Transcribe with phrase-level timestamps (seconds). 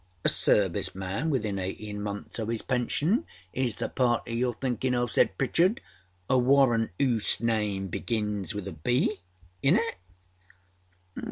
[0.25, 5.11] âA service man within eighteen months of his pension, is the party youâre thinkinâ of,â
[5.11, 5.79] said Pritchard.
[6.27, 9.17] âA warrant âoose name begins with a V.,
[9.63, 9.95] isnât it?